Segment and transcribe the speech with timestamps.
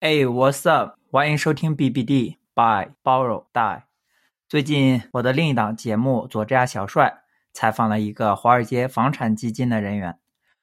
[0.00, 0.96] 哎，What's up？
[1.10, 3.82] 欢迎收听 BBD by Borrow Die。
[4.48, 10.20] 最近我的另一档节目《佐治亚小帅》采访了一个华尔街房产基金的人员。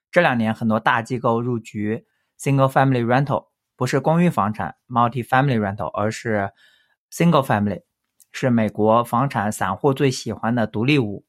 [0.10, 2.06] 这两年很多大机构入局
[2.40, 6.52] Single Family Rental，不是公寓房产 Multi Family Rental，而是
[7.12, 7.82] Single Family，
[8.32, 11.26] 是美国房产散户最喜欢的独立屋。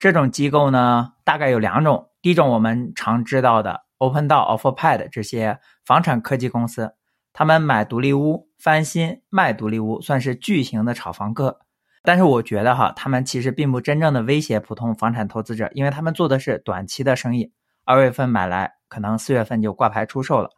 [0.00, 2.10] 这种机构呢，大概有两种。
[2.20, 6.96] 第一种我们常知道的 OpenDoor、OfferPad 这些房产科技公司。
[7.38, 11.60] 他们买独立屋翻新卖独立屋，算是巨型的炒房客。
[12.02, 17.52] 但是我觉得哈，他们其实并不真正的威胁普通房产投资者，因为他们做的是短期的生意。
[17.84, 20.50] 二月份买来，可能四月份就挂牌出售了。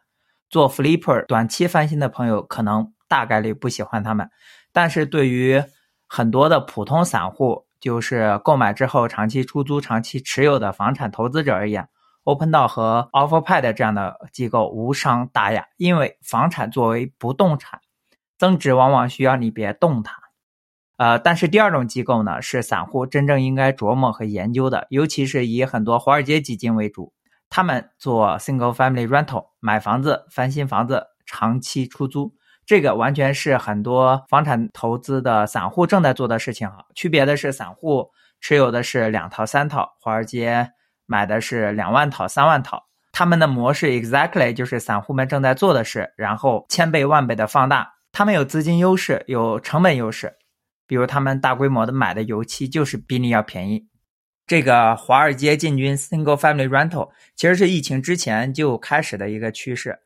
[0.49, 4.31] 做 flipper 短期翻新的朋友，可能大概率不喜欢他们。
[4.73, 5.63] 但是对于
[6.07, 11.87] 很多的普通散户，就是购买之后长期出租、长期持有的房产投资者而言
[12.23, 17.81] ，OpenDoor 和 OfferPad 这样的机构无伤大雅，因为房产作为不动产，
[18.37, 20.19] 增值往往需要你别动它。
[20.97, 27.11] 呃，但是第二种机构呢，是散户真正应该琢磨和研究的，尤其是以很多华尔街基金为主，
[27.49, 32.35] 他们做 Single Family Rental，买房子、翻新房子、长期出租，
[32.67, 36.85] 这个完全是很多房产投资的散户正在做的事情哈。
[36.93, 40.71] 区别的是，散户持有的是两套、三套，华尔街。
[41.11, 42.81] 买的是两万套、三万套，
[43.11, 47.91] 他们的模式 exactly 就是散户们正在做的事，然后千倍万倍的放大。
[48.13, 50.31] 他们有资金优势，有成本优势，
[50.87, 53.85] 比如他们大规模的买的油漆就是比你要便宜。
[54.47, 59.99] 这个华尔街进军 single family rental 其实是疫情之前就开始的一个趋势。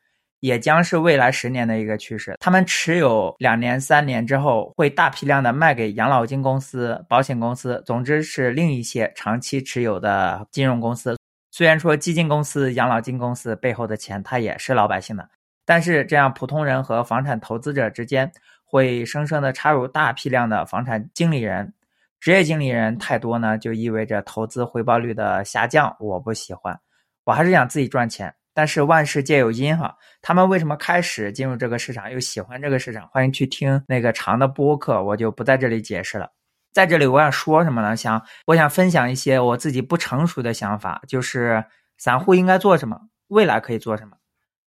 [0.46, 2.38] 也将是未来十年的一个趋势。
[2.40, 11.18] 他们持有两年、三年之后，会大批量的卖给养老金公司、保险公司，总之是另一些长期持有的金融公司。
[11.50, 15.28] 虽然说基金公司、养老金公司背后的钱，它也是老百姓的，
[15.66, 18.32] 但是这样普通人和房产投资者之间
[18.64, 21.74] 会生生的插入大批量的房产经理人、
[22.20, 25.96] 职业经理人太多呢，就意味着投资回报率的下降。
[26.00, 26.80] 我不喜欢，
[27.24, 28.32] 我还是想自己赚钱。
[28.56, 33.06] 但是万事皆有因哈，他们为什么开始进入这个市场，又喜欢这个市场？
[33.10, 36.32] 欢迎去听那个长的播客，我就不在这里解释了。
[36.72, 37.98] 在这里我想说什么呢？
[37.98, 41.62] 想我想分享一些我自己不成熟的想法，就是
[41.98, 44.16] 散户应该做什么，未来可以做什么。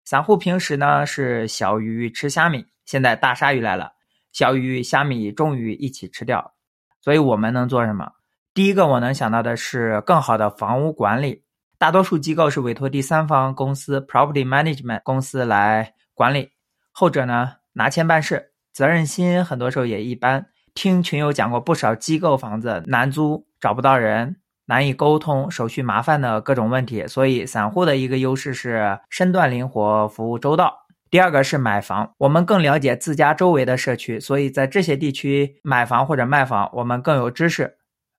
[0.03, 3.91] 散户平时呢是小鱼吃虾米，现在大鲨鱼来了，
[4.31, 6.55] 小鱼虾米终于一起吃掉，
[7.01, 8.11] 所以我们能做什么？
[8.55, 11.44] 第一个我能想到的是更好的房屋管理。
[11.85, 16.49] 大多数机构是委托第三方公司 （property management 公司）来管理，
[16.91, 20.47] 后者呢拿钱办事，责任心很多时候也一般。
[20.73, 30.87] 听群友讲过不少机构房子难租、找不到人、难以沟通、手续麻烦的各种问题，所以散户的一个优势是身段灵活、服务周到。
[31.11, 37.77] 第二个是买房，我们更了解自家周围的社区，所以在这些地区买房或者卖房，我们更有知识。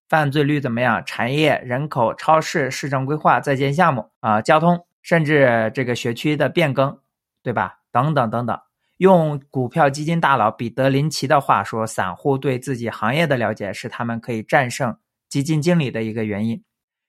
[0.09, 1.03] 犯罪率怎么样？
[1.05, 6.99] 产业、人口、超市、市政规划、在建项目啊，交通，甚至这个学区的变更，
[7.43, 7.81] 对吧？
[7.91, 8.59] 等等等等。
[8.99, 14.97] 用股票基金大佬彼得林奇的话说，散户对自己行业的了解是他们可以战胜
[15.29, 16.65] 基金经理的一个原因。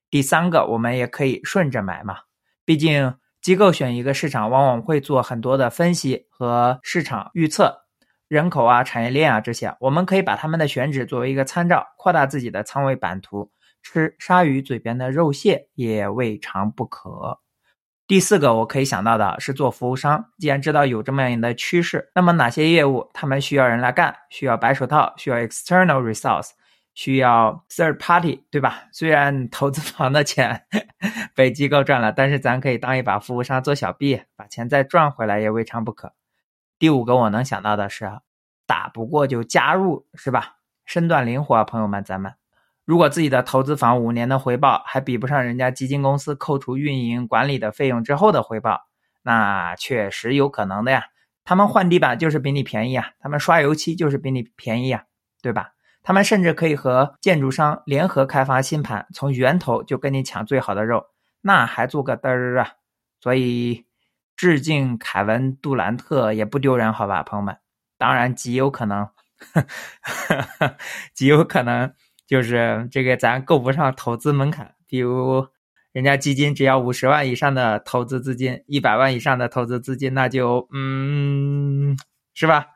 [0.10, 2.18] 第三个，我们也可以顺着买嘛，
[2.66, 7.87] 毕竟机构选一个市场，往往会做很多的分析和市场预测。
[8.28, 13.52] 人口啊，产业链啊，这些我们可以把他们的选址作为一个参照，扩大自己的仓位版图，
[13.82, 17.40] 吃鲨鱼嘴边的肉蟹也未尝不可。
[18.06, 20.32] 第四个，我可以想到的是做服务商。
[20.38, 24.16] 既然知道有这么样的趋势，那么哪些业务他们需要人来干？
[24.30, 26.52] 需要白手套，需要 external resource，
[26.94, 28.84] 需要 third party，对吧？
[28.94, 30.66] 虽然投资房的钱
[31.36, 36.14] 被机构赚了，但是咱可以当一把服务商做小 B，把钱再赚回来也未尝不可。
[36.80, 38.20] 第五个我能想到的是，
[38.68, 40.58] 打不过就加入，是吧？
[40.86, 42.36] 身段灵活啊，朋友们，咱们
[42.86, 48.82] 如果自己的投资房五年的回报还比不上人家基金公司扣除运营管理的费用之后的回报，
[49.24, 51.06] 那确实有可能的呀。
[51.44, 55.04] 他们换地板就是比你便宜啊，他们刷油漆就是比你便宜啊，
[55.42, 55.72] 对吧？
[56.04, 61.08] 他们甚至可以和建筑商联合开发新盘，从源头就跟你抢最好的肉，
[61.42, 62.74] 那还做个嘚儿啊？
[63.20, 63.87] 所以。
[64.38, 67.58] 致敬凯文·杜兰特也不丢人，好吧，朋友们。
[67.98, 69.10] 当然，极有可能，
[71.14, 71.92] 极有可能
[72.28, 74.76] 就是这个咱够不上投资门槛。
[74.86, 75.48] 比如，
[75.92, 81.98] 人家基金只要五十万以上的投资资金，一百万以上的投资资金，那就嗯，
[82.36, 82.68] 是吧？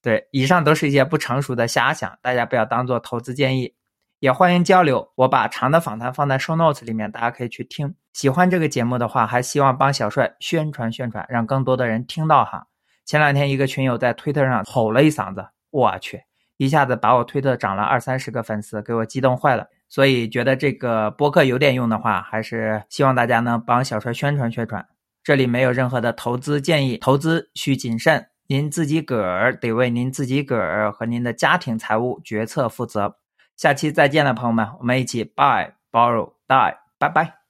[0.00, 3.74] 对，以上都是一些不成熟的瞎想，大家不要当做投资建议。
[4.22, 7.92] 也欢迎交流，我把长的访谈放在 show notes 里面，大家可以去听。
[8.12, 12.68] 喜欢这个节目的话，还希望帮小帅宣传宣传，让更多的人听到哈。
[13.04, 16.22] 前两天一个群友在推特上吼了一嗓子，我去，
[16.56, 19.66] 一下子把我推特涨了二三十个粉丝，给我激动坏了。
[19.88, 24.86] 所以觉得这个播客有点用的话，还是希望大家呢帮小帅宣传宣传。
[25.24, 33.16] 这里没有任何的投资建议，投资需谨慎，您自己个儿得为您自己个儿和您的家庭财务决策负责。
[33.56, 37.41] 下期再见了，朋友们，我们一起 buy borrow die，拜拜。